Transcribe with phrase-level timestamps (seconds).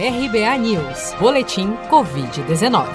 [0.00, 2.86] RBA News, Boletim Covid-19.